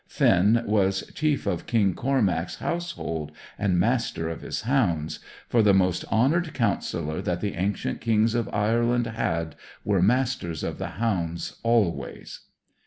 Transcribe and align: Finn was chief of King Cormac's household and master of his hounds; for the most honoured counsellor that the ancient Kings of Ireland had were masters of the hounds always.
Finn 0.07 0.63
was 0.65 1.03
chief 1.13 1.45
of 1.45 1.67
King 1.67 1.93
Cormac's 1.93 2.55
household 2.55 3.31
and 3.59 3.79
master 3.79 4.29
of 4.29 4.41
his 4.41 4.61
hounds; 4.61 5.19
for 5.47 5.61
the 5.61 5.75
most 5.75 6.05
honoured 6.05 6.55
counsellor 6.55 7.21
that 7.21 7.39
the 7.39 7.53
ancient 7.53 8.01
Kings 8.01 8.33
of 8.33 8.49
Ireland 8.51 9.05
had 9.05 9.55
were 9.85 10.01
masters 10.01 10.63
of 10.63 10.79
the 10.79 10.87
hounds 10.97 11.57
always. 11.61 12.39